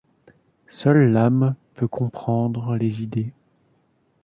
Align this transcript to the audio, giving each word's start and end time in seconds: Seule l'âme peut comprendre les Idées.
Seule 0.67 1.11
l'âme 1.11 1.53
peut 1.75 1.87
comprendre 1.87 2.75
les 2.75 3.03
Idées. 3.03 3.31